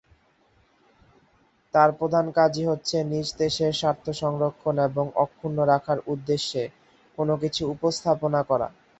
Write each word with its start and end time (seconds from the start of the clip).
তার 1.73 1.89
প্রধান 1.99 2.25
কাজই 2.37 2.65
হচ্ছে 2.65 2.97
নিজ 3.11 3.27
দেশের 3.39 3.71
স্বার্থ 3.73 4.05
সংরক্ষণ 4.21 4.75
এবং 4.87 5.05
অক্ষুণ্ন 5.23 5.57
রাখার 5.71 5.99
উদ্দেশ্যে 6.07 6.63
কোন 7.17 7.29
কিছু 7.43 7.61
উপস্থাপনা 7.73 8.41
করা। 8.49 8.67